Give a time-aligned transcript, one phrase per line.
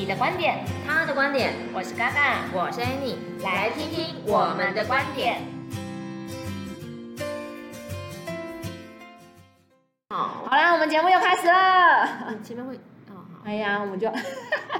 [0.00, 5.42] 你的观点，他的观点，我是嘎嘎，我是 Annie，来听听我们的观点。
[10.08, 12.34] 好，好啦，我们节目又开始了。
[12.42, 12.76] 前面会，
[13.10, 13.40] 哦，好。
[13.44, 14.10] 哎呀，我们就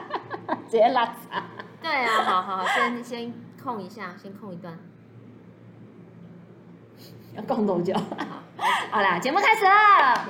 [0.71, 1.13] 直接拉闸。
[1.83, 4.73] 对啊，好好好，先先控一下，先控一段。
[7.41, 7.95] 要空多久？
[8.91, 10.29] 好啦，节目开始了。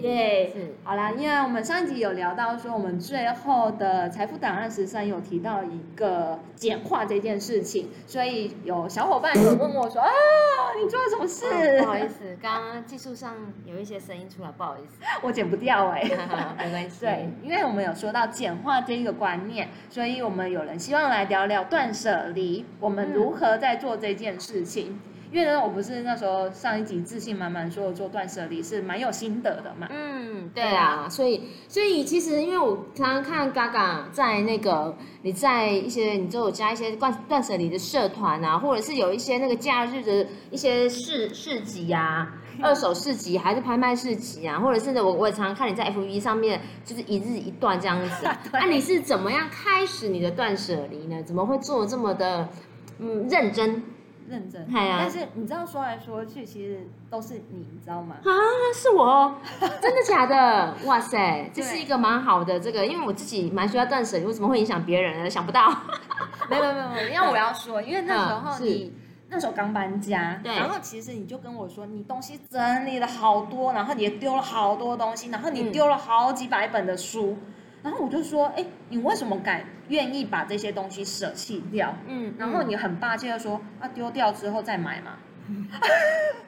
[0.00, 10.08] 耶，是好啦，因为我们上一集有聊到说，我们最后的财富档案十三有提到一个简化这件事情，所以有小伙伴有问我说啊，
[10.80, 11.46] 你做了什么事？
[11.80, 13.34] 哦、不好意思，刚刚技术上
[13.66, 16.18] 有一些声音出来，不好意思， 我剪不掉哎、欸，
[16.56, 17.00] 没关系。
[17.00, 25.00] 对，因为我们有说到简化这一个观念，所以我们有人希望来聊聊断舍离，我们如何在做这件事情。
[25.30, 29.86] 因为呢，我不是那时候上一集自信满满说我做断舍离是蛮有心得的嘛。
[29.90, 48.26] 嗯，对啊，所以所以其实因为我常常看嘎嘎在那个你在一些你就有加一些断断舍离的社团啊，或者是有一些那个假日的一些市市集啊，二手市集还是拍卖市集啊，或者甚至我我也常常看你在 FB 上面就是一日一段这样子。
[48.52, 51.22] 那、 啊、你是怎么样开始你的断舍离呢？
[51.22, 52.48] 怎么会做这么的
[52.98, 53.82] 嗯认真？
[54.28, 58.16] 认真，但是你知道说来说去，其实都是你，你知道吗？
[58.22, 58.30] 啊，
[58.74, 59.34] 是我，
[59.80, 60.74] 真的假的？
[60.84, 65.30] 哇塞，这是一个蛮好的这个，因为我自己蛮需要断舍离，为什么会影响别人呢？
[65.30, 65.68] 想不到，
[66.50, 68.92] 没有没有没有，因为我要说，因为那时候你
[69.30, 77.36] 那时候刚搬家，对，然后其实你就跟我说，你东西整理了好多，然后你也丢了好多东西，然后你丢了好几百本的书。
[77.82, 81.94] 然后我就说，哎，你为什么敢愿意把这些东西舍弃掉？
[82.06, 85.16] 嗯，然后你很霸气的说，啊，丢掉之后再买嘛。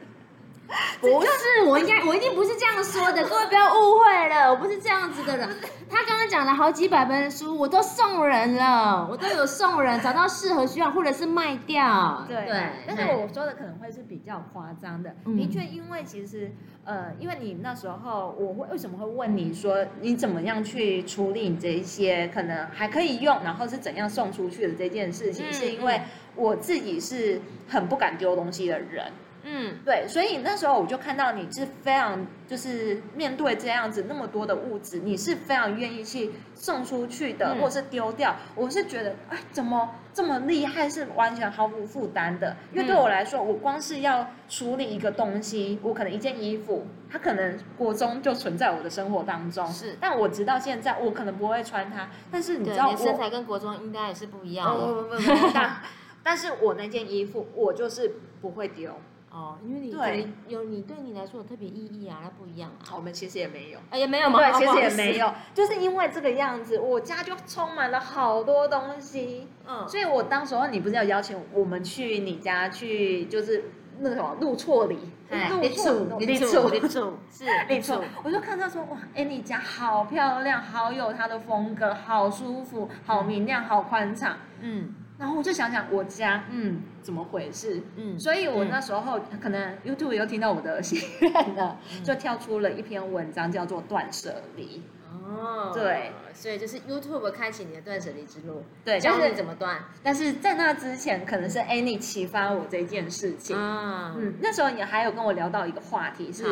[0.71, 5.49] 嗯 不是，我应该我一定不是这样说的，各位不要误会了，我不是这样子的人。
[5.89, 12.25] 他刚刚讲了好几百本书，我都送人了，我都有送人，找到适合需要或者是卖掉。
[12.29, 16.53] 对对，但是我说的可能会是比较夸张的，的确，因为其实
[16.85, 26.01] 呃，因为你那时候我会为什么会问你说你怎么样去处理你这一些可能还可以用，然后是怎样送出去的这件事情，是因为
[26.37, 29.11] 我自己是很不敢丢东西的人。
[29.43, 38.37] 嗯，对，所以那时候我就看到你是非常，就是面对这样子那么多的物质，你是非常愿意去送出去的，嗯、或是丢掉。
[38.55, 42.56] 我是觉得，哎，怎么这么厉害，是完全毫无负担的。
[42.73, 52.11] 因为对我来说，我光是要处理一个东西，我可能一件衣服，它可能国中就存在我的生活当中，是，但我直到现在，我可能不会穿它。
[52.31, 54.87] 但是你知道我，我身材跟国中应该也是不一样的。
[54.87, 55.77] 不不不不，但
[56.22, 58.93] 但是我那件衣服，我就是不会丢。
[59.33, 62.97] 哦，因为你对有你对你来说有特别意义啊，那不一样啊。
[62.97, 64.39] 我们其实也没有，哎，也没有吗？
[64.39, 69.47] 对，其实也没有，就是因为这个样子，我家就充满了好多东西。
[69.67, 73.67] 嗯，所以我当时候你不是要邀请我们去你家去，就是
[74.01, 74.99] 那个什么入错里，
[75.29, 78.03] 入厝，立厝，立厝， 是立厝。
[78.25, 84.37] 我就看到说哇，哎，你家好漂亮，好有它的风格，好舒服，好明亮，好宽敞。
[84.61, 84.93] 嗯。
[85.21, 87.83] 然后我就想想我家，嗯，怎么回事？
[87.97, 94.79] 嗯，所以我那时候、嗯、可能 YouTube 又听到我的心愿了，嗯、就跳出了一篇文章，叫做《断舍离》。
[95.13, 99.77] 哦，对，所以就是 YouTube 开启你的断舍离之路，对，教你怎么断。
[100.03, 103.55] 但是在那之前，可能是 Annie 启发我这件事情。
[103.55, 106.47] 啊，嗯，那时候你还有跟我聊到一个话题是。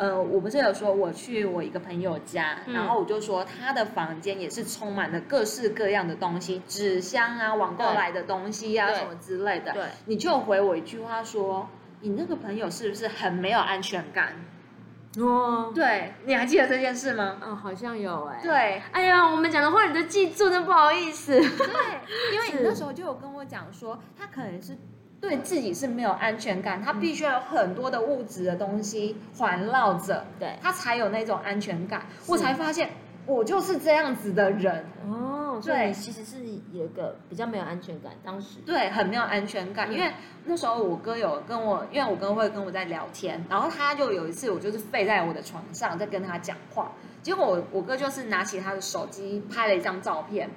[0.00, 9.74] 呃，我不是有说我去我一个朋友家，嗯、然后我就说他的房间也是充满了各式各样的东西，纸箱啊，网购来的东西啊，什么之类的。
[9.74, 11.68] 对，你就回我一句话说，
[12.00, 14.32] 你那个朋友是不是很没有安全感？
[15.18, 17.36] 哦，对，你还记得这件事吗？
[17.42, 18.40] 嗯、哦，好像有哎。
[18.42, 21.32] 对，哎呀，我们讲的话你都记住，真不好意思。
[21.32, 21.42] 对，
[22.32, 24.78] 因为你那时候就有跟我讲说，他可能是。
[25.20, 32.06] 对自己是没有安全感，他必须要有很多的物质的东西环绕着，对，他才有那种安全感。
[32.26, 32.90] 我才发现，
[33.26, 34.84] 我就是这样子的人。
[35.06, 36.38] 哦，哦，所以你其实是
[36.72, 40.10] 有一个比较没有安全感，当时对，很没有安全感，嗯、因为
[40.44, 50.48] 那时候我哥有跟我，因为我哥会跟我在聊天，然后他就有一次我就是废在我的床上在跟他讲话，结果我我哥就是拿起他的手机拍了一张照片，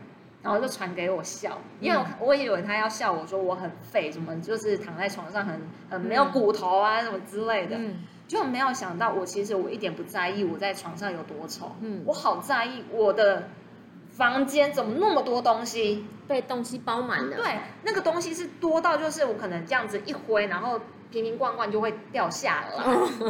[0.44, 5.60] 然后就传给我笑，因为我我以为他要笑我说我很废，什么就是躺在床上很
[5.90, 7.78] 很没有骨头啊、嗯、什么之类的。
[7.78, 13.50] 嗯就没有想到，我其实我一点不在意我在床上有多丑，嗯，我好在意我的
[14.10, 17.36] 房间怎么那么多东西，被东西包满了。
[17.36, 20.80] 对，那个东西是多到就是我可能这样子一挥，然后
[21.12, 22.84] 瓶瓶罐罐就会掉下来，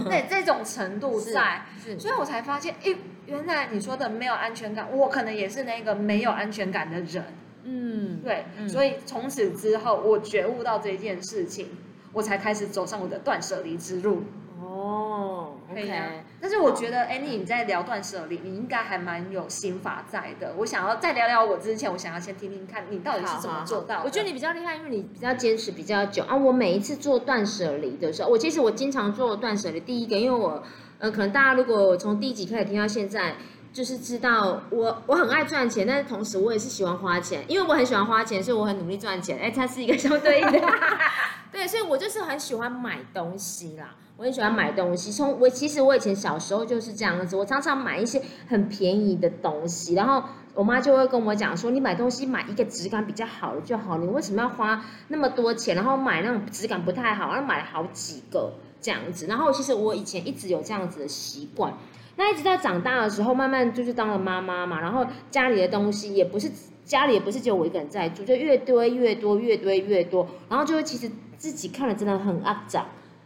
[0.06, 1.66] 对，这种程度在，
[1.98, 2.96] 所以我才发现，哎，
[3.26, 7.24] 原来你说的没有安全感，我可能也是那个没有安全感的人，
[7.64, 11.68] 嗯，对，嗯，所以从此之后我觉悟到这件事情，
[12.12, 14.24] 我才开始走上我的断舍离之路。
[14.62, 20.56] 哦，OK，但是我觉得，Annie，你在聊断舍离，你应该还蛮有心法在的。
[20.58, 24.04] 我想要再聊聊我之前，我想要先听听看你到底是怎么做到的。
[24.06, 26.36] 我觉得你比较厉害，因为你比较坚持比较久啊。
[26.36, 29.80] 我每一次做断舍离的时候，我其实我经常做断舍离。
[29.82, 30.64] 第一个，因为我，
[31.04, 33.36] 呃，可能大家如果从第一集开始听到现在，
[33.74, 39.38] 就是知道我我很爱赚钱，但是同时我也是喜欢花钱，因为我很喜欢花钱，所以我很努力赚钱。
[39.38, 40.62] 哎，它是一个相对应的，
[41.52, 43.96] 对，所以我就是很喜欢买东西啦。
[44.16, 50.24] 我很喜欢买东西，从我其实我以前小时候就是这样子，我常常买一些很便宜的东西，然后
[50.54, 61.74] 我妈就会跟我讲说，你买东西买一个质感比较好的就好，你为什么要花那么多钱，然后买那种质感不太好，然后买了好几个这样子，然后其实我以前一直有这样子的习惯，
[62.18, 66.52] 那一直到长大的时候，慢慢就是当了妈妈嘛，然后家里的东西也不是
[66.84, 72.86] 家里也不是只有我一个人在住，就越堆越多，越堆越多，然后就会其实自己看了真的很肮脏。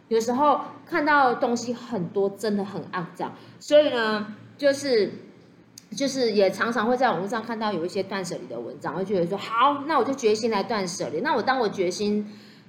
[0.09, 4.25] 有时候看到东西很多，真的很肮脏，所以呢，
[4.57, 5.11] 就是
[5.91, 11.19] 就是也常常会在网络上看到有一些断舍离的文章，会觉得说好，那我就决心来断舍离。
[11.19, 12.25] 那我当我决心，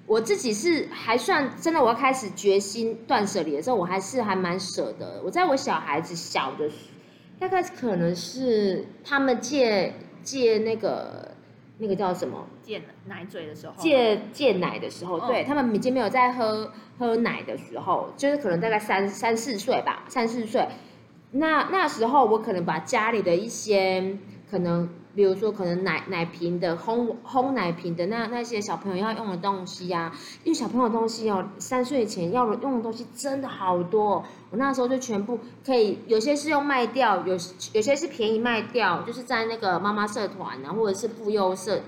[0.08, 5.22] 我自己是还算真的，我要开始决心断舍离的时候，我还是还蛮舍得。
[5.24, 6.68] 我在我小孩子小的
[7.38, 11.28] 大概可能是他们借借那个。
[11.80, 12.44] 那个叫什么？
[12.60, 20.66] 戒奶嘴的时候，戒戒奶的时候，对，他们已经没有在喝喝奶的时候，就是可能大概三三四岁吧，三四岁。
[21.30, 24.18] 那那时候我可能把家里的一些
[24.50, 24.88] 可能。
[25.14, 34.24] 比如说，可能奶奶瓶的烘烘奶瓶的那那些小朋友要用的东西呀、啊，因为小朋友东西哦，三岁前要用的东西真的好多。
[34.50, 37.36] 我那时候就全部可以，有些是用卖掉，有
[37.72, 41.80] 有些是便宜卖掉，就是在那个妈妈社团啊，或者是妇幼社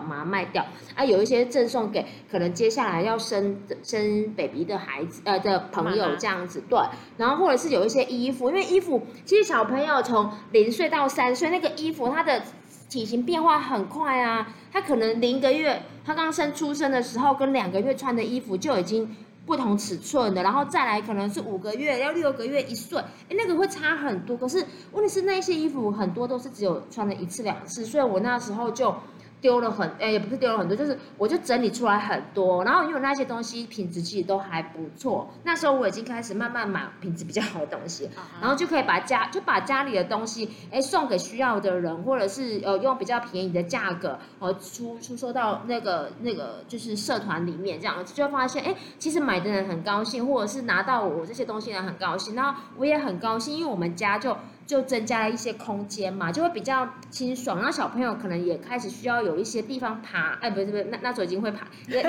[0.00, 0.64] 团嘛卖掉。
[0.94, 6.78] 啊，有一些赠送给可能接下来要生生 baby 的孩子呃的朋友这样子，对。
[7.16, 12.42] 然后或者是有一些衣服，因为衣服其实小朋友从零岁到三岁那个衣服它的。
[12.90, 24.38] 体型变化很快啊，他可能零个月，他刚生出生的时候跟两个月穿的衣服就已经不同尺寸的，然后再来可能是五个月，要六个月一岁，哎，那个会差很多。
[24.38, 28.94] 可是问题是那些衣服很多都是只有穿了一次两次，所以我那时候就。
[29.40, 38.08] 丢了很，哎，也不是丢了很多，就是我就整理出来很多，然后因为那些东西品质其实都还不错，那时候我已经开始慢慢买品质比较好的东西，
[38.40, 54.36] 然后就可以把家就把家里的东西，哎，送给需要的人，或者是呃用比较便宜的价格，呃出出售到那个那个就是社团里面这样，就会发现，哎，其实买的人很高兴，或者是拿到我这些东西的人很高兴，然后我也很高兴，因为我们家就。
[54.68, 57.56] 就增加了一些空间嘛，就会比较清爽。
[57.56, 62.02] 然后小朋友可能也开始需要有一些地方爬，哎，不是不是，那那时候已经会爬， 对，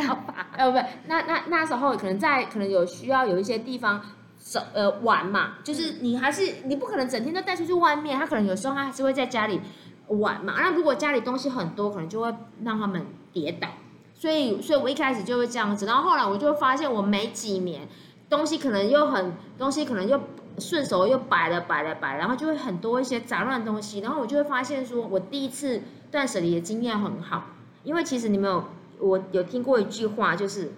[0.00, 4.00] 要爬，哎， 不，那那那时候可能在可能有需要有一些地方
[4.38, 9.60] 走呃玩嘛，就是你还是你不可能整天都带出去外面，他可能有时候他还是会在家里
[10.06, 10.54] 玩嘛。
[10.58, 12.32] 那如果家里东西很多，可能就会
[12.62, 13.66] 让他们跌倒。
[14.14, 17.88] 所以，所以我一开始就会这样子，然后后来我就会发现，我没几年
[18.30, 20.20] 东西可能又很东西可能又。
[20.58, 27.46] 顺手又摆了摆了摆，然后就会很多一些杂乱东西，然后我就会发现说，我第一次断舍离的经验很好，
[27.84, 28.64] 因为其实你们有，
[28.98, 30.72] 我有听过一句话，就是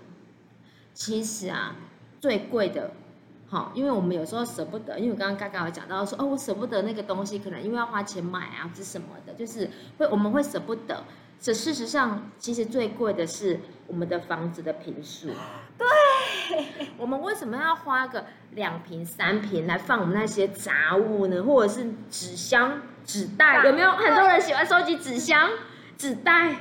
[0.92, 1.76] 其实啊，
[2.20, 2.92] 最贵的，
[3.48, 11.04] 好，因为我们有时候舍不得，因为我刚刚刚刚有讲到说，哦，我舍不得那个东西，可能因为要花钱买啊，是什么的，就是会我们会舍不得。
[11.40, 15.28] 这事实上，其实最贵的是我们的房子的平数。
[15.76, 15.86] 对，
[16.98, 21.42] 我们为什么要花个两瓶三瓶来放我们那些杂物呢？
[21.42, 23.64] 或者是纸箱、纸袋？
[23.64, 25.50] 有没有很多人喜欢收集纸箱、
[25.98, 26.56] 纸袋？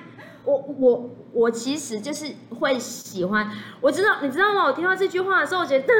[0.46, 2.26] 我我我其实就是
[2.60, 3.50] 会喜欢。
[3.80, 4.66] 我知道，你知道吗？
[4.66, 5.94] 我听到这句话的时候，我觉得，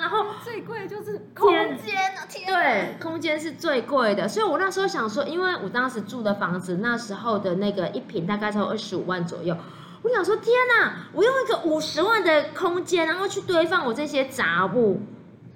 [0.00, 2.26] 然后最贵的就是空间啊！
[2.28, 9.56] 天，对，空间是最贵的，所以我那时候想说，因为我当时住的房子那时候的那个一平大概才有二十五万左右，
[10.02, 15.00] 我想说天哪，我用一个五十万的空间，然后去堆放我这些杂物，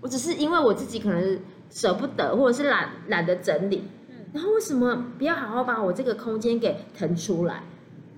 [0.00, 7.62] 我只是因为我自己可能舍不得，或者是懒懒得整理，嗯，然后为什么不要好好把我这个空间给腾出来？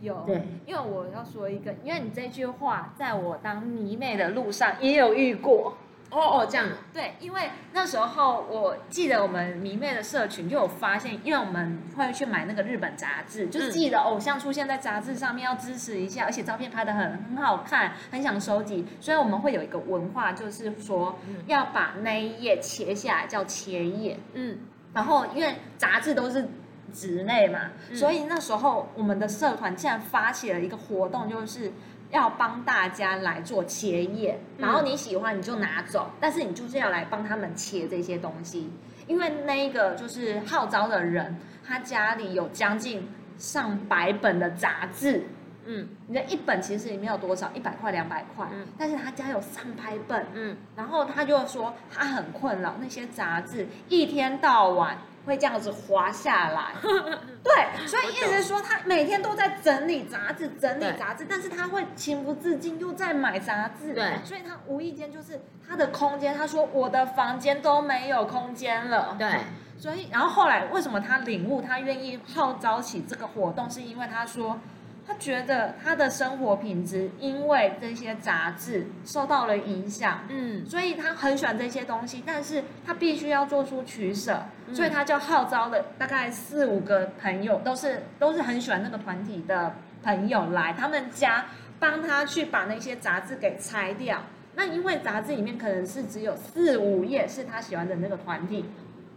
[0.01, 5.77] 有，对，因为我要说一个，因为你这句话在我当迷妹的路上也有遇过。
[6.11, 6.69] 哦哦，这样。
[6.93, 24.19] 对，因为那时候我记得我们迷妹的社群就有发现，因为我们会去买那个日本杂志，就是自己的偶像出现在杂志上面，要支持一下，而且照片拍的很很好看，很想收集，所以我们会有一个文化，就是说要把那一页切下来，叫切页。
[24.35, 24.59] 嗯，
[24.95, 26.49] 然后因为杂志都是。
[26.95, 31.71] 职类嘛，所以那时候我们的社团竟然发起了一个活动，就是
[32.11, 38.71] 要帮大家来做切页，然后你喜欢你就拿走，但是你就是要来帮他们切这些东西，
[39.07, 41.37] 因为那个就是号召的人，
[41.67, 43.09] 他家里有将近
[43.39, 45.27] 上百本的杂志，
[45.65, 54.97] 嗯，你的一本其实也没有多少，一百块两百块，嗯，但是他家有上百本，嗯，然后他就说他很困扰那些杂志一天到晚。
[55.27, 56.73] 会这样子滑下来，
[57.45, 69.41] 对，所以意思是说他每天都在整理杂志，整理杂志，但是他会情不自禁又在买杂志，对，所以他无意间就是他的空间，他说我的房间都没有空间了，对，
[69.77, 74.59] 所以然后后来为什么他领悟，他愿意号召起这个活动，是因为他说。
[75.07, 91.47] 他觉得他的生活品质因为这些杂志受到了影响，嗯，所以他很喜欢这些东西，但是他必须要做出取舍，所以他就号召了大概四五个朋友，都是都是很喜欢那个团体的朋友来他们家
[91.79, 94.21] 帮他去把那些杂志给拆掉。
[94.57, 98.65] 那因为杂志里面可能是只有四五页是他喜欢的那个团体。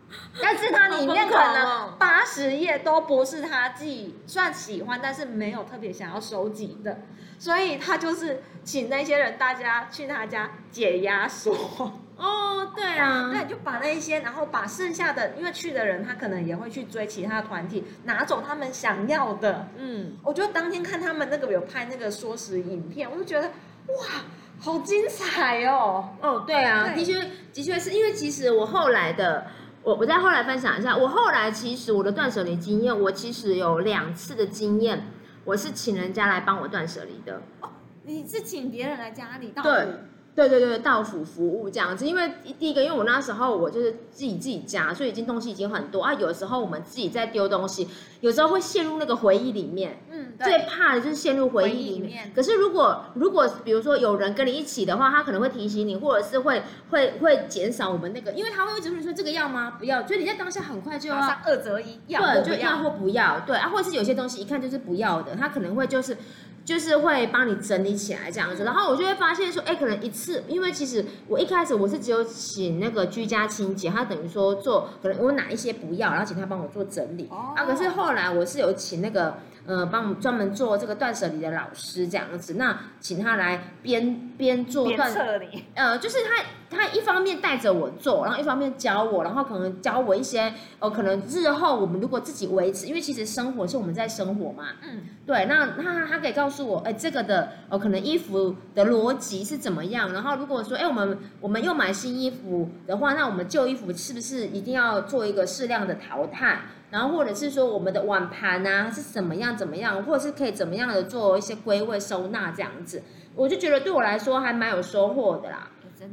[0.41, 6.99] 但是它里面可能八十页都不是他自己算喜欢，但是没有特别想要收集的，
[7.37, 11.53] 所以他就是请那些人大家去他家解压缩。
[12.19, 19.69] 哦，对啊，对，就把那一些，然后把剩下的，因为去的人他可能也会去追其他团体，拿走他们想要的。
[19.77, 24.25] 嗯，我觉得当天看他们那个有拍那个缩时影片，我就觉得哇，
[24.59, 26.09] 好精彩哦。
[26.21, 29.47] 哦，对啊，对的确，的确是因为其实我后来的。
[29.89, 35.07] 我我再后来分享一下，我后来其实我的断舍离经验，我其实有两次的经验，
[35.43, 37.41] 我是请人家来帮我断舍离的。
[37.61, 37.69] 哦，
[38.03, 39.51] 你是请别人来家里？
[39.63, 39.87] 对。
[40.35, 46.13] 对对对，到府服务这样子，因为第一个，因为我那时候我就是自己自己家，所以已经东西已经很多啊。
[46.13, 47.89] 有时候我们自己在丢东西，
[48.21, 50.01] 有时候会陷入那个回忆里面。
[50.09, 52.31] 嗯，最怕的就是陷入回忆里面。
[52.33, 59.75] 可是如果如果比如说有人跟你一起的话，他可能会提醒你，或者是会会会减少我们那个，因为他会一直问说这个要吗？
[59.77, 66.17] 不要，就你在当下很快就要二择一，要对，就要或不要，对啊，或者是有些东西一看就是不要的，他可能会就是。
[66.65, 77.27] 就是会帮你整理起来这样子，然后我就会发现说，哎，可能一次，因为其实我一开始我是只有请那个居家清洁，他等于说做，可能我哪一些不要，然后请他帮我做整理。
[77.31, 77.53] 哦。
[77.55, 79.37] 啊，可是后来我是有请那个。
[79.69, 106.61] 呃，帮我们专门做这个断舍离的老师这样子，那请他来边边做断舍离，呃，就是他他一方面带着我做，然后一方面教我，然后可能教我一些，呃，可能日后我们如果自己维持，因为其实生活是我们在生活嘛，嗯，对，那他他可以告诉我，哎，这个的，呃，可能衣服的逻辑是怎么样，然后如果说，哎，我们我们又买新衣服的话，那我们旧衣服是不是一定要做一个适量的淘汰？
[106.91, 113.03] 然后或者是说我们的碗盘啊是怎么样怎么样，或者是可以怎么样的做一些归位收纳这样子，
[113.35, 115.67] 我就觉得对我来说还蛮有收获的啦。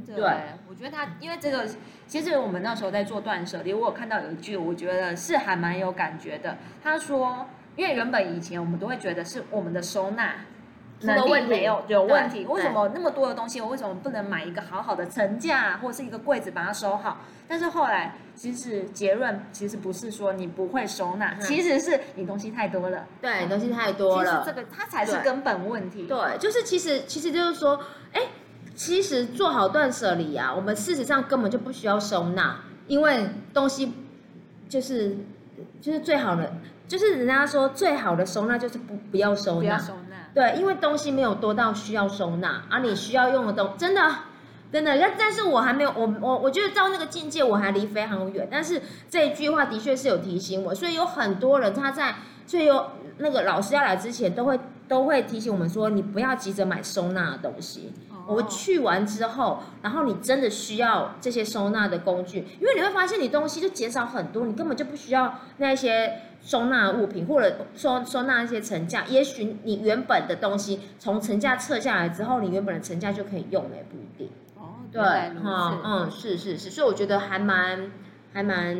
[0.05, 0.33] 真的，对，
[0.69, 1.65] 我觉得他因为这个，
[2.07, 6.57] 其实我们那时候在做断舍离，我有看到有一句，我觉得是还蛮有感觉的。
[6.83, 10.35] 他说，因为原本以前我们都会觉得是我们的收纳。
[11.03, 17.19] 能力没有有问题，为什么那么多的东西，我为什么不能买一个好好的层架或者是一个柜子把它收好？
[17.47, 23.07] 但是后来其实结论其实不是说你不会收纳，其实是你东西太多了。
[23.21, 26.07] 对，东西太多了，其实这个它才是根本问题。
[26.07, 27.79] 对，就是其实其实就是说，
[28.15, 28.23] 哎，
[28.77, 33.95] 其实做好断舍离啊，我们事实上根本就不需要收纳，因为东西
[34.69, 35.17] 就是
[35.81, 36.53] 就是最好的，
[36.87, 39.81] 就是人家说最好的收纳就是不不要收纳。
[40.35, 44.03] 对，因为东西没有多到需要收纳，而、啊、你需要用的东西真的
[44.71, 48.47] 真的，但但是我还没有，我我我觉得到那个境界我还离非常远。
[48.51, 52.17] 但是这一句话的确是有提醒我，所以有很多人他在，
[52.47, 57.95] 所以有那个老师要来之前都会都会提醒我们说，你不要急着买收纳的东西，
[58.27, 69.05] 我去完之后，然后你真的需要这些收纳的工具，因为你会发现你东西就减少很多，你根本就不需要那些收纳物品，或者收收纳一些层架。
[69.07, 74.31] 也许你原本的东西从层架撤下来之后，你原本的层架就可以用了，也不一定。
[74.57, 77.93] 哦，对，嗯嗯，是是是，所以我觉得还蛮
[78.33, 78.77] 还蛮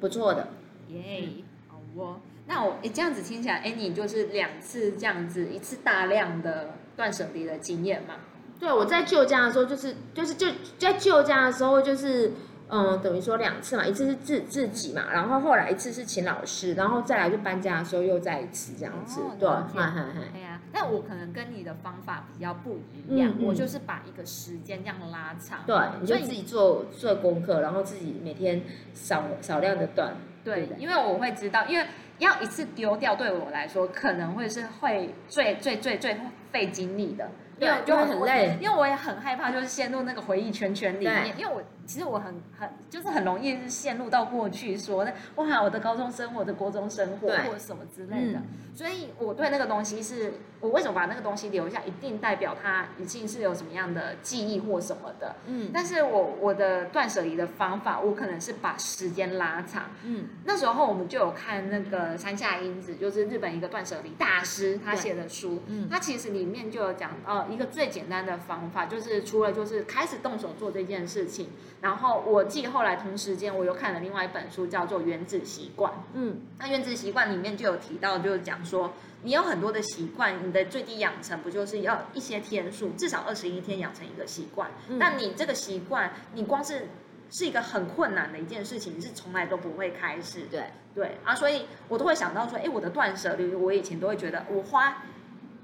[0.00, 0.48] 不错的。
[0.88, 1.28] 耶，
[1.68, 2.20] 好哦。
[2.46, 8.14] 那我诶这样子听起来，哎，你就是两次这样子，一次大量的断舍离的经验嘛？
[8.58, 10.46] 对，我在旧家的时候，就是就是就
[10.78, 12.32] 在旧家的时候，就是
[12.68, 19.20] 嗯，等于说两次嘛，一次是自自己嘛，然后后来一次是请老师，然后再来就搬家的时候又再一次这样子。
[19.20, 20.20] 哦、对，嗨嗨嗨。
[20.32, 25.60] 对呀，但我可能跟你的方法比较不一样，嗯、我就是把一个时间这样拉长。
[25.66, 28.62] 对，你就自己做做功课，然后自己每天
[28.94, 30.14] 少少量的断。
[30.42, 31.86] 对，因为我会知道，因为。
[32.18, 36.16] 要一次丢掉，对我来说可能会是会最最最最
[36.50, 41.62] 费精力的，对，就会很累，因为我也很害怕，就是陷入那个回忆圈圈里面，因为我。
[41.86, 55.36] 其实我很很就是很容易是陷入到过去说，说那哇我的高中生活、我的国中生活或者什么之类的，嗯、所以我对那个东西是，我为什么把那个东西留下，一定代表它已经是有什么样的记忆或什么的。
[55.46, 59.84] 嗯，但是我我的断舍离的方法，我可能是把时间拉长。
[60.02, 71.48] 嗯，那时候我们就有看那个山下英子，就是日本一个断舍离大师，他写的书，嗯，他其实里面就有讲到一个最简单的方法，就是除了就是开始动手做这件事情。
[71.80, 75.92] 然后我记后来同时间我又看了另外一本书，叫做《原子习惯》。
[76.14, 84.70] 嗯，那《原子习惯》里面就有提到，就是讲说你有很多的习惯，你的最低养成不就是要一些天数，至少二十一天养成一个习惯。
[84.88, 86.88] 嗯，但你这个习惯，你光是
[87.30, 90.40] 是一个很困难的一件事情，你是从来都不会开始。
[90.50, 95.02] 对对啊，所以我都会想到说，哎，我的断舍离，我以前都会觉得我花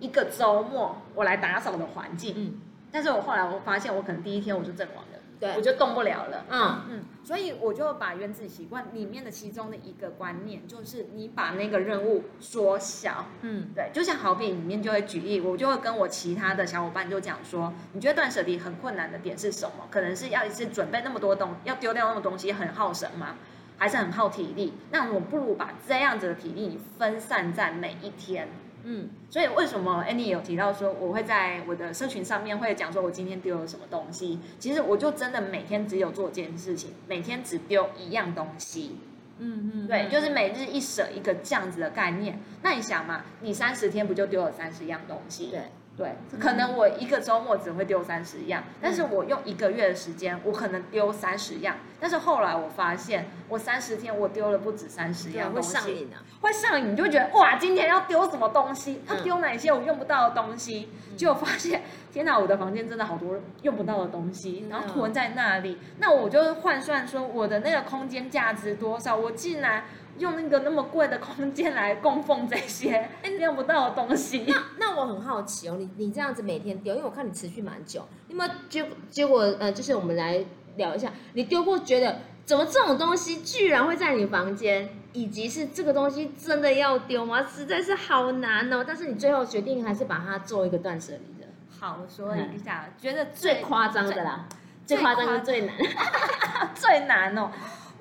[0.02, 2.35] 一个周末我来打扫的环境。
[2.37, 5.18] 嗯，但是我后来我发现，我可能第一天我就阵亡了。
[5.38, 6.44] 对，我就动不了了。
[6.50, 13.26] 嗯嗯，所以我就把原子习惯里面的其中的一个观念，就是你把那个任务缩小。
[13.40, 19.88] 嗯，对，就像好比里面就会举例，我就会跟我其他的小伙伴就讲说，你觉得断舍离很困难的点是什么？
[19.90, 23.35] 可能是要一次准备那么多东，要丢掉那么多东西，很耗神吗？
[23.78, 24.75] 还是很耗体力？
[24.92, 28.47] 那我不如把这样子的体力分散在每一天。
[28.84, 34.40] 嗯，所以为什么 Annie 有提到说我会在我的社群上面会讲说我今天丢了什么东西？
[34.58, 38.97] 其实我就真的每天只有做一件事情，每天只丢一样东西。
[39.38, 42.38] 嗯嗯，对，就是每日一舍一个这样子的概念。
[42.62, 45.47] 那你想嘛，你三十天不就丢了三十样东西？
[45.47, 45.62] 对。
[45.95, 51.76] 对，可能我一个周末只会丢三十样，嗯、但是我用一个月的时间，我可能丢三十样。
[52.00, 56.17] 但是后来我发现，我三十天我丢了不止三十样东西，会上瘾啊！
[56.41, 59.02] 会上瘾，你就觉得哇，今天要丢什么东西？
[59.07, 60.89] 要丢哪些我用不到的东西？
[61.17, 65.79] 就、嗯、发现，天哪，我的房间真的好多用不到的东西，然后囤在那里。
[65.81, 69.17] 嗯、那我就换算说，我的那个空间价值多少？
[69.17, 69.85] 我竟然。
[70.19, 73.09] 用那个那么贵的空间来供奉这些
[73.41, 74.45] 用不到的东西。
[74.47, 80.45] 那那我很好奇哦，你你这样子每天丢，因为我看你持续蛮久，你有没有结结果呃，就是我们来
[80.77, 87.43] 聊一下，你丢过觉得怎么这种东西居然会在你房间，以及是这个东西真的要丢吗？
[87.43, 88.85] 实在是好难哦。
[88.87, 91.42] 但是你最后决定还是把它做一个断舍离的。
[91.82, 94.47] 好，我说一下，嗯、觉得最夸张的啦，
[94.86, 95.75] 最夸张跟最难，
[96.76, 97.50] 最难哦。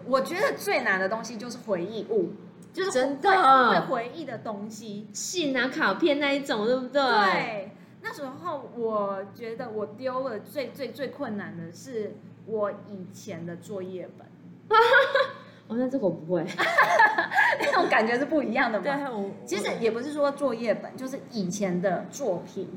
[0.06, 2.34] 我觉得最难的东西就是回忆物，
[2.72, 7.02] 就是真的会回忆的东西，信啊、卡片那一种，对不对？
[7.02, 7.72] 对。
[8.04, 14.28] 那时候我觉得我丢了最最最困难的是我以前的作业本。
[15.70, 16.46] 哦，那这个我不会，
[17.60, 18.84] 那种感觉是不一样的嘛。
[18.84, 22.70] 对，我其实也不是说作业本，就是以前的作品。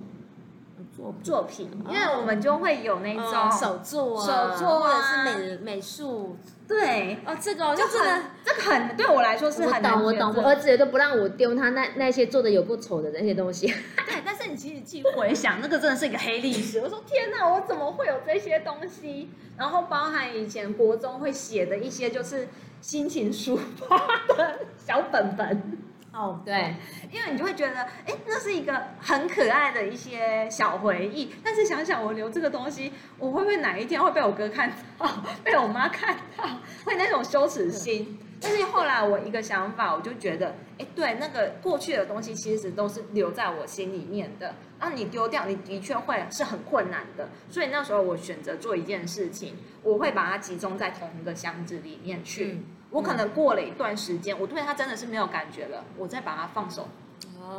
[1.04, 6.36] 作作品，因为我们就会有那种手作啊，手作或者是美美术，
[6.66, 7.98] 对，哦，这个就是
[8.44, 10.02] 这个很对我来说是很难。
[10.02, 13.66] 我懂，我懂，我儿子也都不让我丢他那那些做的有够丑的那些东西。
[13.66, 16.80] 对，但是你其实去回想，那个真的是一个黑历史。
[16.84, 19.30] 我说天哪，我怎么会有这些东西？
[19.58, 22.48] 然后包含以前国中会写的一些就是
[22.80, 23.96] 心情抒发
[24.36, 25.78] 的小本本。
[26.14, 26.77] 哦，oh, 对，
[27.11, 31.35] 因为你就会觉得，哎，那是一个很可爱的一些小回忆。
[31.42, 35.09] 但是想想我留这个东西，我会不会哪一天会被我哥看到，
[35.42, 36.44] 被我妈看到，
[36.85, 38.18] 会那种羞耻心？
[38.40, 44.55] 但是后来我一个想法，我就觉得，哎，对，那个过去的东西其实都是留在我心里面的。
[44.79, 47.31] 那你丢掉，你的确会是很困难的。
[47.48, 52.53] 所以那时候我选择做一件事情，我会把它集中在同一个箱子里面去。
[52.53, 56.87] 嗯我可能过了一段时间，我对它真的是没有感觉了，我再把它放手，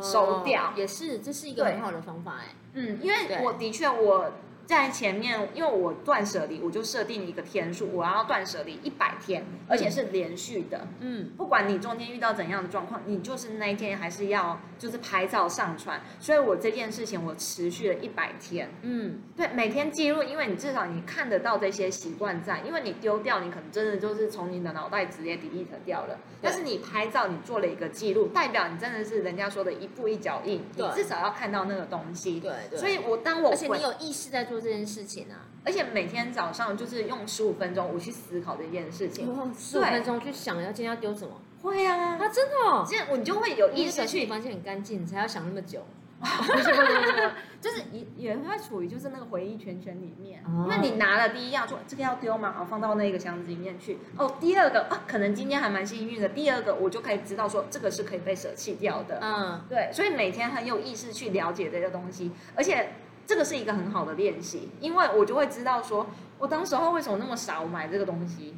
[0.02, 2.54] 收掉，也是，这是一个很好的方法哎。
[2.72, 4.32] 嗯，因为我的确我
[4.66, 10.88] 在前面，因为我断舍离，我就设定一个天数，我要断舍离一百天，而且是连续的。
[10.98, 16.00] 嗯，不管你中间遇到怎样的状况，你就是那一天还是要就是拍照上传。
[16.18, 18.68] 所以我这件事情我持续了一百天。
[18.82, 26.18] 嗯，对，每天记录，因为你至少你看得到这些习惯在，因为你丢掉，你可能真的就是从你的脑袋直接 delete 掉了。
[26.42, 32.40] 但是你拍照，你做了一个记录，代表你真的是人家说的一步一脚印，你至少要看到那个东西。
[32.40, 32.76] 对对。
[32.80, 34.55] 所以我当我而且你有意识在做。
[34.56, 39.26] 做这件事情啊，而且每天早上就是用十五分钟，我去思考这件事情。
[39.54, 41.38] 十五分钟去想要今天要丢什么？
[41.60, 44.24] 会啊，啊，真的哦，这样我你就会有意识去。
[44.26, 45.84] 房间很干净，你才要想那么久。
[46.18, 50.42] 不是不是不是，就是也也会处于就是那个回忆圈圈里面。
[50.66, 52.54] 那你拿了第一样，说这个要丢吗？
[52.56, 53.98] 好，放到那个箱子里面去。
[54.16, 56.30] 哦，第二个啊，可能今天还蛮幸运的。
[56.30, 59.18] 第二个我就可以知道说这个是可以被舍弃掉的。
[59.20, 62.88] 嗯，对，所以每天很有意识去了解这个东西，而且。
[63.26, 66.06] 这个是一个很好的练习，因为我就会知道说，
[66.38, 68.54] 我当时候为什么那么傻，我买这个东西，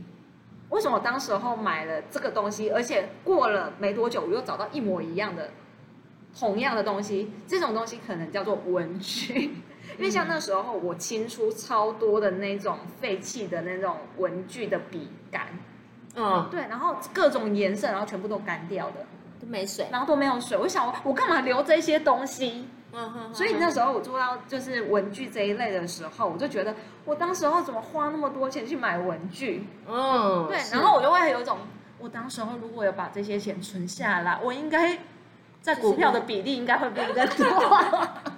[0.69, 5.51] 为什么我当时候买了这个东西，而且过了没多久，我又找到一模一样的
[6.39, 9.55] 同样的东西，这种东西可能叫做文具，
[9.97, 15.47] 因为像那时候我清出超多的那种废弃的那种文具的笔杆，
[16.15, 19.07] 嗯，对，然后各种颜色，然后全部都干掉的，
[19.41, 22.69] 都没水，然后都没有水，我想我我干嘛留这些东西？
[22.99, 29.67] 嗯，所以那时候我做到就是文具这一类的时候，我就觉得我当时候怎么花那么多钱去买文具？
[29.87, 31.59] 嗯，对，然后我就会有一种，
[31.99, 34.99] 我当时候如果有把这些钱存下来，我应该
[35.61, 37.47] 在股票的比例应该会比较多。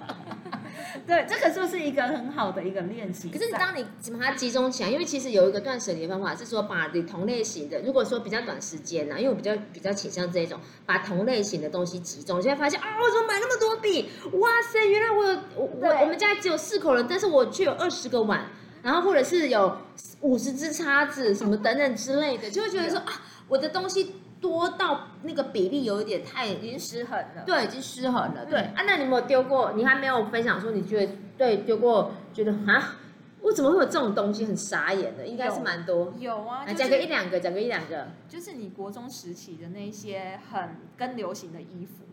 [1.11, 3.27] 对，这个就是一个很好的一个练习。
[3.27, 3.85] 可是当你
[4.17, 14.09] 把它集中起来，因为其实有一个断舍离的方法是说，把你同类型的，如果说比较短时间呢，因为我比较比较倾向这一种，把同类型的东西集中，你就会发现啊，我怎么买那么多笔？
[14.39, 18.45] 哇塞，原来我有我我我们家只有四口人，但是我却有二十个碗，
[18.81, 19.77] 然后或者是有
[20.21, 24.15] 五十支叉子，什么等等之类的，就会觉得说啊，我的东西。
[24.41, 28.43] 多到那个比例有一点太已经失衡了，对，已经失衡了。
[28.45, 29.71] 对啊，那你有没有丢过？
[29.73, 32.95] 你还没有分享说你觉得对丢过，觉得啊，
[33.41, 34.43] 我怎么会有这种东西？
[34.45, 36.11] 很傻眼的，应该是蛮多。
[36.17, 38.07] 有啊，讲个一两个，讲个一两个。
[38.27, 42.03] 就是你国中时期的那些很跟流行的衣服。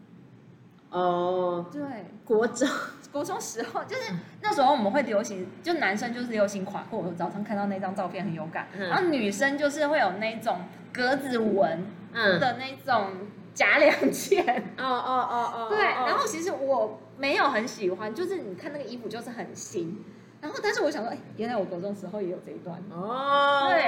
[0.90, 1.80] 哦，对，
[2.26, 2.68] 国中
[3.10, 4.12] 国中时候就是
[4.42, 6.98] 那时候我们会流行，就男生就是流行垮裤。
[6.98, 10.60] 我早上看到那张照片很有感，然后女生就是会有那种
[10.92, 11.86] 格子纹。
[12.12, 12.40] 嗯。
[12.40, 13.08] 的那种
[13.54, 14.44] 假两件，
[14.78, 20.04] 哦哦哦哦， 对，然后其实我没有很喜欢，就是你看那个衣服就是很新，
[20.40, 22.80] 然后但是我想说，哎，原来我高中时候也有这一段。
[22.90, 23.82] 哦，对，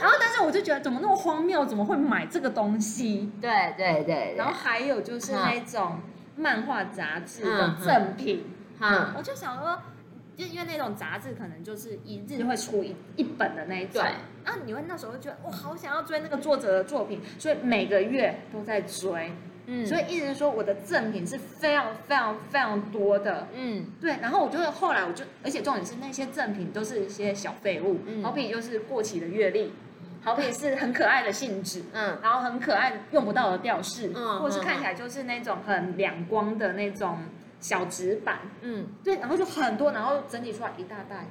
[0.00, 3.32] 然后但是我就觉得怎么那么荒谬，怎么会买这个东西？
[3.40, 6.00] 对对对，然后还有就是那种
[6.36, 8.44] 漫画杂志的赠品，
[8.80, 9.78] 嗯，我就想说。
[10.36, 14.02] 就因为那种杂志可能就是一日会出一一本的那一种，对，
[14.44, 19.32] 啊，你会那时候觉得我好想要追那个作者的作品，所以每个月都在追，
[19.66, 29.72] 嗯，所以意思是说我的赠品是非常非常非常多的，嗯，对，然后我就会后来我就，而且重点是那些赠品都是一些小废物，嗯，好比就是过期的月历，
[30.20, 37.18] 好比是很可爱的信纸，嗯，然后很可爱用不到的吊饰，嗯，或是看起来就是那种很两光的那种。
[37.64, 41.30] 小纸板，嗯，对，然后就很多，然后整理出来一大袋，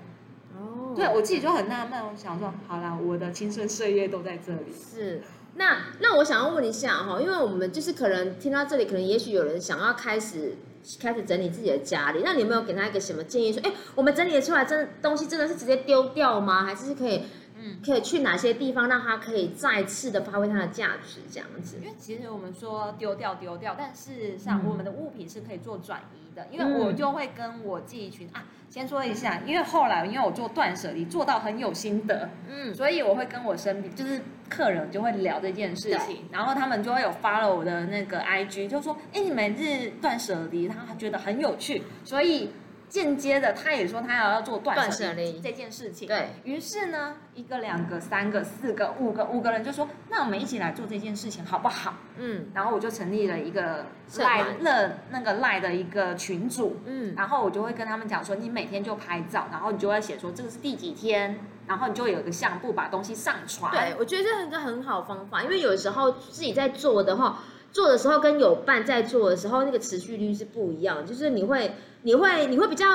[0.57, 4.73] 哦，对我自己就很纳闷，我想说，好啦，我的青春岁月都在这里。
[4.73, 5.21] 是，
[5.53, 10.55] 那那我想要问一下哈，因为我们就是可能听到这里，可能也许有人想要开始
[10.99, 13.53] 开始整理自己的家里，那你有没有给他一个什么建议？
[13.53, 16.65] 说，哎，我们整理出来真的东西真的是直接丢掉吗？
[16.65, 17.21] 还是是可以？
[17.65, 21.21] 嗯，可以去哪些地方让它可以再次的发挥它的价值？
[21.31, 26.43] 这样子，因为其实我们说丢掉丢掉，但事实上我们的物品是可以做转移的。
[26.43, 42.49] 嗯、因为我就会跟我自己群啊，先说一下，因为后来因为我做断舍离做到很有心得，嗯，所以我会跟我身边就是客人就会聊这件事情，然后他们就会有 follow 我的那个 IG，就说，哎，你们是断舍离，他觉得很有趣，所以。
[42.93, 46.07] 间接的，他也说他要要做断舍离这件事情。
[46.07, 53.87] 对，于是呢，一个、两个、三个、四个、五个，五个人就说：“那我们一起来做这件事情，好不好？”嗯，然后我就成立了一个
[54.19, 56.77] 赖乐那个赖的一个群组。
[56.85, 67.39] 嗯，然后我就会跟他们讲说：“你每天就拍照，然后你就会写说这个是第几天，然后你就有一个相簿把东西上传。”对，我觉得这是一个很好方法，因为有时候自己在做的话。
[67.73, 71.73] 做的时候跟有伴在做的时候，那个持续率是不一样，就是你会，
[72.03, 72.85] 你会，你会比较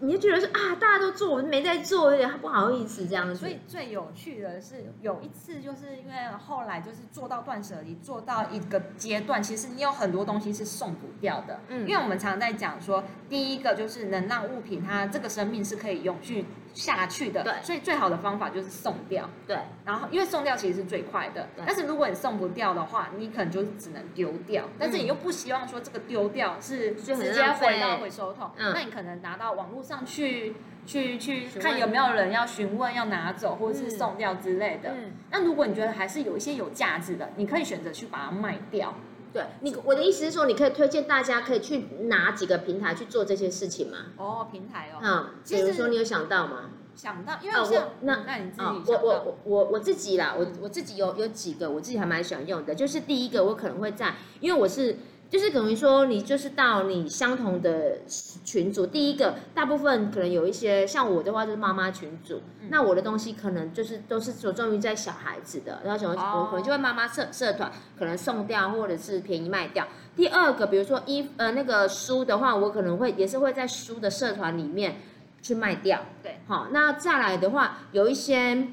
[0.00, 3.34] 你就觉得说啊，大家都做，我没在做，有点不好意思这样子。
[3.34, 6.12] 所以最有趣的是，有一次就是因为
[6.46, 11.60] 后来就是做到断舍离，做到一个阶段，其实你有很多东西是送不掉的。
[11.68, 16.44] 嗯，因为我们常常在讲说，第一个就是能让物品它这个生命是可以永续
[16.76, 17.42] 下去的。
[17.42, 19.28] 对，所以最好的方法就是送掉。
[19.48, 21.48] 对，然后因为送掉其实是最快的。
[21.66, 24.64] 但是如果你送不掉的话，你可能就只能丢掉。
[24.66, 34.90] 嗯，但是你又不希望说这个丢掉是直接回到回收桶，嗯，那你可能拿到网络上去去去看有没有人要询问要拿走或者是送掉之类的。
[34.90, 38.94] 嗯，那如果你觉得还是有一些有价值的，你可以选择去把它卖掉。
[39.36, 43.98] 对你，我的意思是说，你可以推荐大家可以去哪几个平台去做这些事情吗？
[44.16, 44.98] 哦，平台哦。
[45.02, 46.70] 嗯，比如说你有想到吗？
[46.94, 54.96] 想到，因为像那那你自己，我我我我我自己啦，我我自己有有几个我自己还蛮喜欢用的，就是第一个我可能会在，因为我是。
[55.28, 57.98] 就是等于说，你就是到你相同的
[58.44, 69.88] 群组，第一个大部分可能有一些像我的话就是妈妈群组，嗯、那我的东西可能就是都是着重于在小孩子的，然后什么我可能就会妈妈社社团可能送掉或者是便宜卖掉。
[70.14, 75.00] 第二个，比如说衣呃那个书的话，我可能会也是会在书的社团里面
[75.42, 76.02] 去卖掉。
[76.22, 78.68] 对，好，那再来的话有一些。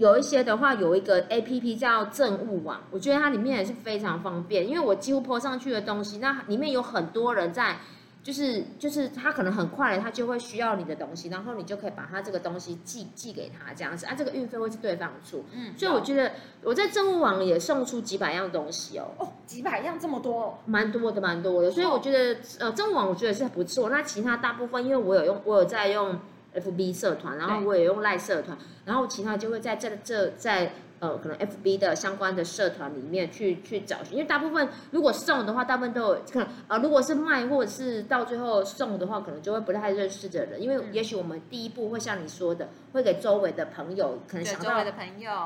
[0.00, 7.76] 有一些的话，有一个 A P P 叫政务网，我觉得它里面也是非常方便，因为我几乎 po 上去的东西，那里面有很多人在，
[8.22, 16.32] 就是就是他可能很快的，他就会需要你的东西，然后你就可以把他这个东西寄寄给他这样子，啊，这个运费会是对方出，嗯，所以我觉得
[16.62, 26.18] 我在政务网也送出几百样东西哦，哦，几百样这么多，蛮多的蛮多的，所以我觉得呃政务网我觉得是不错，那其他大部分因为我有用，我有在用。
[26.54, 44.84] FB 社团，然后我也用赖社团，然后其他就会在这这在呃可能 FB 的相关的社团里面去去找寻，因为大部分如果送的话，大部分都有可能呃如果是卖或者是到最后送的话，可能就会不太认识的人，因为也许我们第一步会像你说的，会给周围的朋友可能想到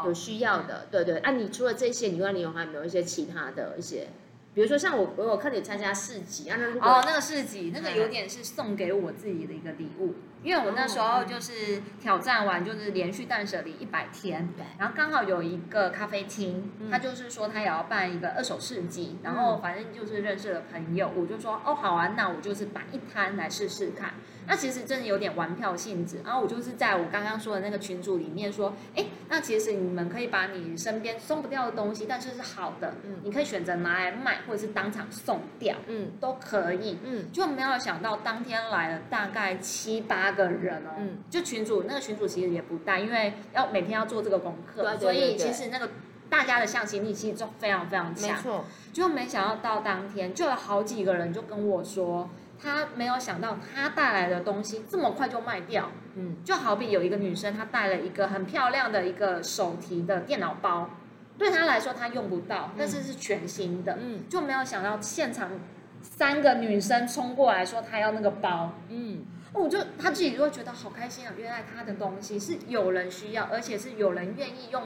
[0.04, 1.20] 有需要的，对对。
[1.22, 4.08] 那、啊、你除了这些以外，你有还有没有一些其他的一些？
[4.54, 10.14] 比如说像我，我有看你参加市集啊，那如果哦，那个市集，那个有点是送给我自己的一个礼物，
[10.44, 24.14] 因为我那时候就是挑战完，就是连续断舍离一百天，对，然后刚好有一个咖啡厅，他就是说他也要办一个二手市集，然后反正就是认识了朋友，我就说哦好啊，那我就是摆一摊来试试看。
[24.46, 45.90] 那其实真的有点玩票性质，然后我就是在我刚刚说的那个群组里面说，哎，那其实你们可以把你身边送不掉的东西，但是是好的，嗯，你可以选择拿来卖，或者是当场送掉，嗯，都可以，嗯，就没有想到当天来了大概七八个人哦，嗯，就群主那个群主其实也不大，因为要每天要做这个功课，对对对对，所以其实那个
[46.28, 52.28] 大家的向心力其实就非常非常强，没错，就没想到到当天就有好几个人就跟我说。
[52.60, 55.90] 他没有想到，他带来的东西这么快就卖掉。
[56.14, 60.90] 嗯，就好比有一个女生，她带了一个很漂亮的一个手提的电脑包，
[61.36, 63.98] 对她来说她用不到，但是是全新的。
[64.00, 65.50] 嗯，就没有想到现场
[66.00, 68.74] 三个女生冲过来说她要那个包。
[68.88, 71.34] 嗯，我就她自己就会觉得好开心啊！
[71.36, 74.84] 原来她的东西是有人需要，而且是有人愿意用。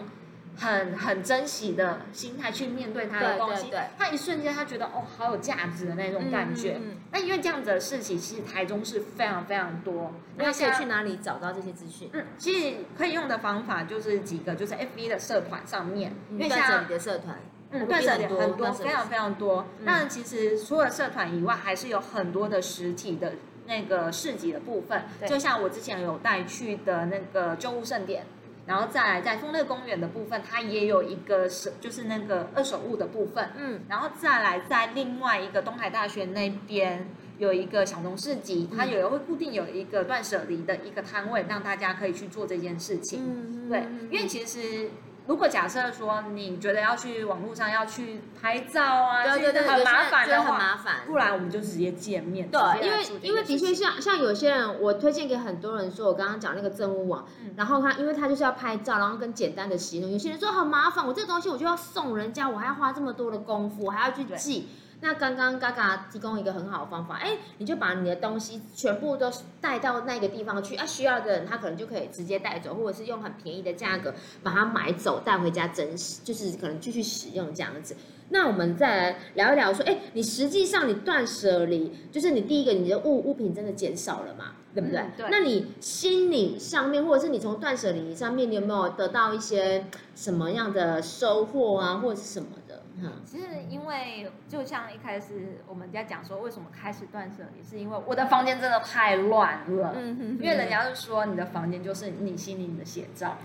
[0.58, 6.80] 很很珍惜的心态去面对他的东西，他一瞬间他觉得哦，好有价值的那种感觉。
[7.12, 10.12] 那、嗯嗯、因为这样子的事情，其实台中是非常非常多。
[10.36, 12.10] 那可以去哪里找到这些资讯？
[12.12, 17.36] 嗯，其实可以用的方法就是几个，就是 FB 的社团上面，因为像你的社团，
[17.70, 19.64] 嗯，断舍离很多，非常非常多。
[19.84, 23.34] 那、嗯、其实除了社团以外，还是有很多的实体的
[23.66, 25.04] 那个市集的部分。
[25.20, 28.26] 对就像我之前有带去的那个旧物盛典。
[28.68, 44.90] 然后再来在丰乐公园的部分，它也有一个是就是那个二手物的部分，嗯，然后再来在另外一个东海大学那边有一个小农市集，它也会固定有一个断舍离的一个摊位，让大家可以去做这件事情，嗯，对，因为其实。
[45.28, 50.94] 如果假设说你觉得要去网络上要去拍照啊，对对对，很麻烦的话，很麻烦。
[51.06, 52.48] 不然我们就直接见面。
[52.50, 60.10] 对，因为因为的确像像有些人，我推荐给很多人说，我刚刚讲那个政务网，嗯、然后他因为他就是要拍照，然后跟简单的形容。
[60.10, 64.66] 有些人说很麻烦，我这个东西我就要送人家，我还要花这么多的功夫，我还要去寄。
[65.00, 77.96] 那刚刚嘎嘎提供一个很好的方法，哎，你就把你的东西全部都带到那个地方去啊，需要的人他可能就可以直接带走，或者是用很便宜的价格把它买走带回家珍惜，就是可能继续使用这样子。
[78.30, 85.00] 那我们再来聊一聊，说，哎，你实际上你断舍离，就是你第一个你的物物品真的减少了嘛，对不对？
[85.00, 85.26] 嗯，对。
[85.30, 92.82] 那你心理上面，或者是你从断舍离上面，你有没有得到一些什么样的收获啊，或者是什么的？
[93.24, 99.92] 其实因为就像一开始我们在讲说，为什么开始断舍离，是因为我的房间真的太乱了。
[99.94, 103.38] 嗯哼，因为人家是说你的房间就是你心里的写照。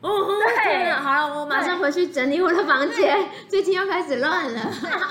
[0.00, 0.08] 哦，
[0.64, 4.60] 对，好了，我马上回去整理我的房间，最近又开始乱了。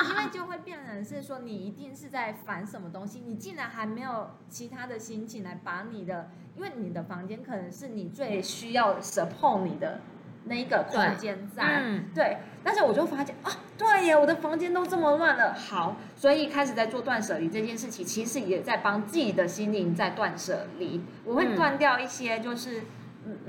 [0.09, 10.01] 因为就会变成是说，你一定是在烦什么东西，你竟然还没有其他的心情来把你的，因为你的房间可能是你最需要 support 你的。
[10.45, 15.53] 那一个空间在，对，嗯、对，但是我就发现啊，对耶，我的房间都这么乱了。
[15.53, 21.03] 好，所以开始在做断舍离这件事情，其实也在帮自己的心灵在断舍离。
[21.25, 22.83] 我会断掉一些就是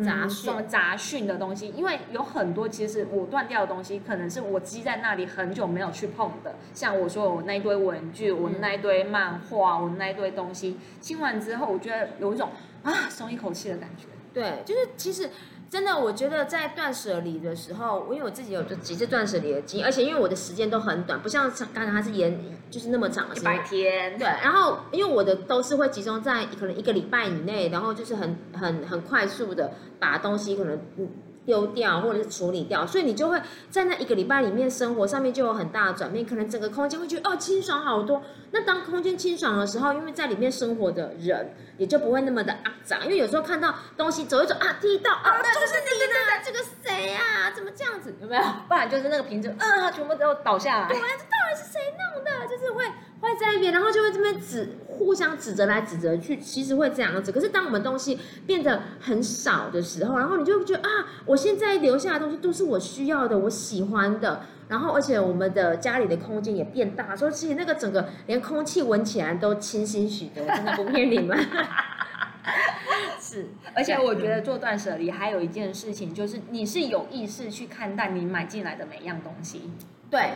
[0.05, 6.55] 杂讯、什么杂讯的东西，因为有很多其实我断掉的东西，可能是我积在那里很久没有去碰的。
[6.75, 12.51] 像我说我那一堆文具，我那一堆漫画，我那一堆东西清完之后，我觉得有一种
[12.83, 14.05] 啊松一口气的感觉。
[14.33, 15.31] 对，就是其实。
[15.71, 22.37] 真的，我觉得在断舍离的时候，因为我自己有就几次断舍离的经验，而且因为我的时间都很短，不像刚才他是延
[22.69, 24.19] 就是那么长的时间，一百天。
[24.19, 31.09] 对，然后因为我的都是会集中在可能一个礼拜以内，然后就是很很很快速的把东西可能嗯。
[31.45, 38.23] 丢掉或者是处理掉，所以你就会在那一个礼拜里面生活上面就有很大的转变，可能整个空间会觉得哦清爽好多。
[38.53, 47.51] 那当空间清爽的时候，因为在里面生活的人也就不会那么的肮脏，因为有时候看到东西走一走啊，踢到啊，这个是你的，这个谁呀？
[47.55, 48.15] 怎么这样子？
[48.21, 48.43] 有没有？
[48.69, 50.89] 不然就是那个瓶子啊，全部都倒下来。
[50.89, 52.31] 对，这到底是谁弄的？
[52.49, 52.85] 就是会
[53.21, 57.31] 会在那边，然后就会这边指互相指责来指责去，其实会这样子。
[57.31, 64.43] 可是当我们东西变得很少的时候，然后你就会觉得啊，我现在留下的东西都是我需要的，我喜欢的。
[64.69, 71.37] 然后而且我们的家里的空间也变大，所以其实那个整个连空气闻起来都清新许多，真的不骗你们。
[73.21, 79.71] 是，而且我觉得做断舍离还有一件事情，就是你是有意识去看待你买进来的每一样东西。
[80.09, 80.31] 对。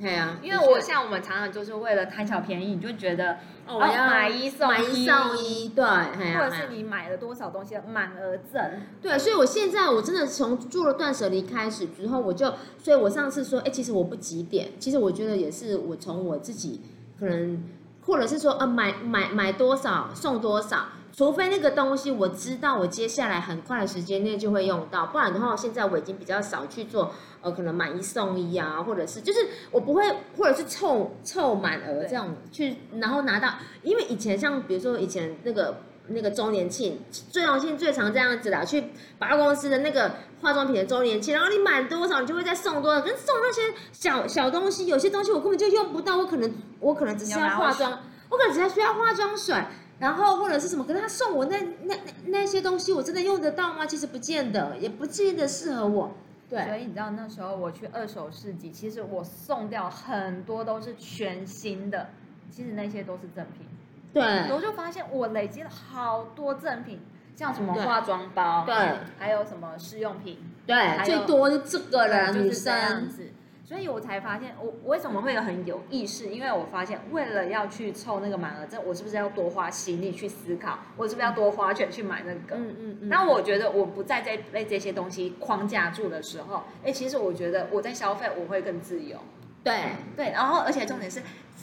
[0.00, 3.34] 对啊，因为我像我们常常就是为了贪小便宜，你就觉得
[3.66, 8.60] 哦，我要买一送一，买一送一，对，或者是你买了多少东西满额赠，
[9.00, 12.52] 对，所以我现在我真的从做了断舍离开始之后，我就，
[12.82, 16.80] 所以我上次说，哎，其实我不几点，其实我觉得也是我从我自己
[17.20, 17.62] 可能，
[18.06, 20.88] 或者是说，呃，买买买多少送多少。
[21.14, 30.02] 除非那个东西我知道我接下来很快的时间内就会用到，不然的话，现在我已经比较少去做，呃，可能买一送一啊，或者是就是我不会，
[30.38, 36.98] 或者是凑凑满额这样去，然后拿到，因为以前像比如说以前那个那个周年庆，
[37.30, 38.84] 最荣幸最常这样子啦，去
[39.18, 43.60] 百货公司的那个化妆品的周年庆，然后你买多少，你就会再送多少，就是送那些
[43.92, 47.98] 小小东西，有些东西我根本就用不到，我可能我可能只是要化妆，
[48.30, 49.54] 我可能只是需要化妆水。
[50.02, 50.82] 然后或者是什么？
[50.82, 53.86] 可是他送我那那那那些东西，我真的用得到吗？
[53.86, 56.10] 其实不见得，也不见得适合我。
[56.50, 62.08] 对，所以你知道那时候我去二手市集，其实我送掉很多都是全新的，
[62.50, 63.64] 其实那些都是赠品。
[64.12, 67.00] 对，我就发现我累积了好多赠品，
[67.36, 68.74] 像什么化妆包，对，
[69.20, 70.36] 还有什么试用品，
[70.66, 73.30] 对，最多是这个了，就是这样子。
[73.72, 76.28] 所以我才发现，我我为什么会有很有意识？
[76.28, 80.78] 因为我发现，为了要去凑那个满额赠，我是不是要多花心力去思考？
[80.94, 82.54] 我是不是要多花钱去买那个？
[82.54, 83.08] 嗯嗯嗯。
[83.08, 89.16] 那我觉得我不再在被这些东西框架住的时候，哎，其实我觉得我在消费，我会更自由。
[89.64, 91.22] 对对，然后而且重点是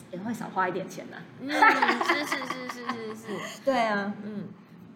[0.09, 1.17] 也会少花一点钱呢。
[1.41, 4.45] 嗯，是是是是是是， 对啊，嗯，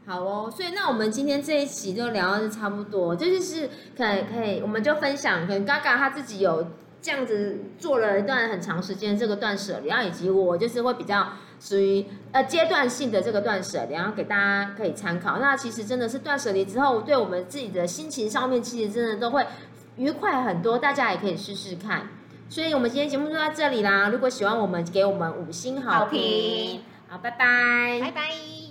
[0.08, 0.50] 好哦。
[0.50, 6.66] 所以那我们今天这一期就聊的差不多，就是是可以可以，我们就分享，可能嘎嘎他自己有。
[7.04, 11.28] 这样子做了一段很长时间这个断舍离，然后以及我就是会比较
[11.60, 15.38] 属于呃阶段性的这个断舍离，然后给大家可以参考。
[15.40, 19.46] 那其实真的是断舍离之后，对我们自己的心情上面，其实真的都会
[19.98, 20.80] 愉快很多。
[20.80, 22.08] 大家也可以试试看。
[22.48, 24.08] 所以我们今天节目就到这里啦。
[24.08, 26.82] 如果喜欢我们，给我们五星好评。
[27.10, 28.63] 好，拜拜，拜拜。